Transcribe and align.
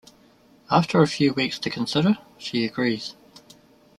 After 0.71 1.03
a 1.03 1.07
few 1.07 1.31
weeks 1.35 1.59
to 1.59 1.69
consider, 1.69 2.17
she 2.39 2.65
agrees. 2.65 3.13